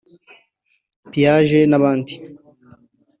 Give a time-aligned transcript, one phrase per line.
[1.11, 2.13] Piaget n’abandi